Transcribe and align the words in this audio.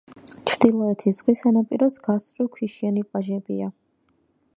ჩრდილოეთი 0.51 1.11
ზღვის 1.17 1.43
სანაპიროს 1.45 1.99
გასწვრივ 2.07 2.49
ქვიშიანი 2.57 3.05
პლაჟებია. 3.11 3.69